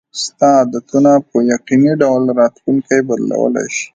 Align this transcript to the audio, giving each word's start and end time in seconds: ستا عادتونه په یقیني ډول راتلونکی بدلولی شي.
ستا 0.23 0.49
عادتونه 0.59 1.11
په 1.29 1.37
یقیني 1.53 1.91
ډول 2.01 2.23
راتلونکی 2.39 2.97
بدلولی 3.07 3.67
شي. 3.75 3.85